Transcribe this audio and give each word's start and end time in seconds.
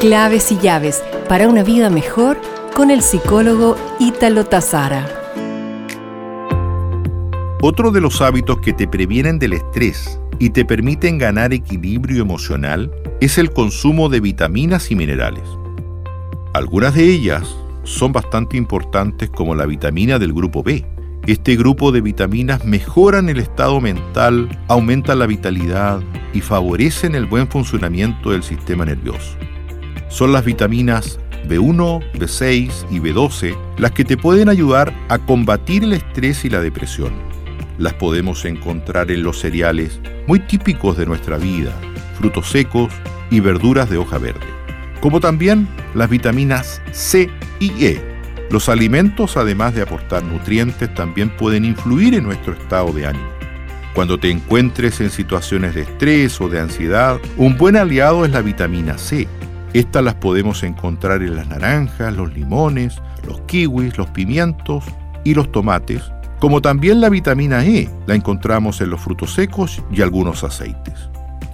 Claves 0.00 0.50
y 0.50 0.56
llaves 0.56 1.04
para 1.28 1.46
una 1.46 1.62
vida 1.62 1.90
mejor 1.90 2.40
con 2.74 2.90
el 2.90 3.02
psicólogo 3.02 3.76
Ítalo 3.98 4.46
Tazara. 4.46 5.06
Otro 7.60 7.90
de 7.90 8.00
los 8.00 8.22
hábitos 8.22 8.60
que 8.60 8.72
te 8.72 8.88
previenen 8.88 9.38
del 9.38 9.52
estrés 9.52 10.18
y 10.38 10.50
te 10.50 10.64
permiten 10.64 11.18
ganar 11.18 11.52
equilibrio 11.52 12.22
emocional 12.22 12.90
es 13.20 13.36
el 13.36 13.50
consumo 13.50 14.08
de 14.08 14.20
vitaminas 14.20 14.90
y 14.90 14.96
minerales. 14.96 15.44
Algunas 16.54 16.94
de 16.94 17.04
ellas 17.04 17.54
son 17.82 18.14
bastante 18.14 18.56
importantes 18.56 19.28
como 19.28 19.54
la 19.54 19.66
vitamina 19.66 20.18
del 20.18 20.32
grupo 20.32 20.62
B. 20.62 20.82
Este 21.26 21.56
grupo 21.56 21.92
de 21.92 22.00
vitaminas 22.00 22.64
mejoran 22.64 23.28
el 23.28 23.38
estado 23.38 23.82
mental, 23.82 24.48
aumentan 24.66 25.18
la 25.18 25.26
vitalidad 25.26 26.00
y 26.32 26.40
favorecen 26.40 27.14
el 27.14 27.26
buen 27.26 27.48
funcionamiento 27.48 28.30
del 28.30 28.42
sistema 28.42 28.86
nervioso. 28.86 29.36
Son 30.10 30.32
las 30.32 30.44
vitaminas 30.44 31.20
B1, 31.48 32.02
B6 32.14 32.70
y 32.90 32.98
B12 32.98 33.56
las 33.78 33.92
que 33.92 34.04
te 34.04 34.16
pueden 34.16 34.48
ayudar 34.48 34.92
a 35.08 35.18
combatir 35.18 35.84
el 35.84 35.92
estrés 35.92 36.44
y 36.44 36.50
la 36.50 36.60
depresión. 36.60 37.12
Las 37.78 37.94
podemos 37.94 38.44
encontrar 38.44 39.10
en 39.12 39.22
los 39.22 39.38
cereales 39.38 40.00
muy 40.26 40.40
típicos 40.40 40.96
de 40.98 41.06
nuestra 41.06 41.38
vida, 41.38 41.72
frutos 42.18 42.50
secos 42.50 42.92
y 43.30 43.38
verduras 43.38 43.88
de 43.88 43.98
hoja 43.98 44.18
verde, 44.18 44.46
como 45.00 45.20
también 45.20 45.68
las 45.94 46.10
vitaminas 46.10 46.82
C 46.90 47.30
y 47.60 47.84
E. 47.84 48.04
Los 48.50 48.68
alimentos, 48.68 49.36
además 49.36 49.76
de 49.76 49.82
aportar 49.82 50.24
nutrientes, 50.24 50.92
también 50.92 51.30
pueden 51.30 51.64
influir 51.64 52.14
en 52.14 52.24
nuestro 52.24 52.52
estado 52.52 52.92
de 52.92 53.06
ánimo. 53.06 53.30
Cuando 53.94 54.18
te 54.18 54.28
encuentres 54.28 55.00
en 55.00 55.10
situaciones 55.10 55.76
de 55.76 55.82
estrés 55.82 56.40
o 56.40 56.48
de 56.48 56.58
ansiedad, 56.58 57.20
un 57.36 57.56
buen 57.56 57.76
aliado 57.76 58.24
es 58.24 58.32
la 58.32 58.42
vitamina 58.42 58.98
C. 58.98 59.28
Estas 59.72 60.02
las 60.02 60.14
podemos 60.14 60.62
encontrar 60.64 61.22
en 61.22 61.36
las 61.36 61.46
naranjas, 61.46 62.14
los 62.14 62.34
limones, 62.34 63.00
los 63.26 63.40
kiwis, 63.42 63.96
los 63.98 64.08
pimientos 64.10 64.84
y 65.24 65.34
los 65.34 65.52
tomates, 65.52 66.02
como 66.40 66.60
también 66.60 67.00
la 67.00 67.08
vitamina 67.08 67.64
E 67.64 67.88
la 68.06 68.14
encontramos 68.14 68.80
en 68.80 68.90
los 68.90 69.00
frutos 69.00 69.34
secos 69.34 69.82
y 69.92 70.02
algunos 70.02 70.42
aceites. 70.42 71.10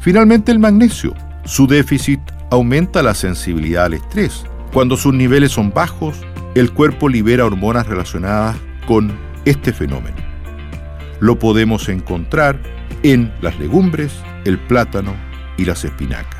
Finalmente 0.00 0.50
el 0.50 0.58
magnesio. 0.58 1.14
Su 1.44 1.66
déficit 1.66 2.20
aumenta 2.50 3.02
la 3.02 3.14
sensibilidad 3.14 3.84
al 3.84 3.94
estrés. 3.94 4.44
Cuando 4.72 4.96
sus 4.96 5.14
niveles 5.14 5.52
son 5.52 5.70
bajos, 5.70 6.16
el 6.54 6.72
cuerpo 6.72 7.08
libera 7.08 7.44
hormonas 7.44 7.86
relacionadas 7.86 8.56
con 8.86 9.16
este 9.44 9.72
fenómeno. 9.72 10.16
Lo 11.20 11.38
podemos 11.38 11.88
encontrar 11.88 12.58
en 13.02 13.32
las 13.40 13.58
legumbres, 13.58 14.12
el 14.44 14.58
plátano 14.58 15.14
y 15.58 15.64
las 15.64 15.84
espinacas. 15.84 16.39